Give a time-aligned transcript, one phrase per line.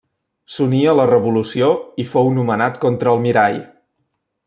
[0.53, 1.69] S'uní a la Revolució
[2.05, 3.65] i fou nomenat contraalmirall.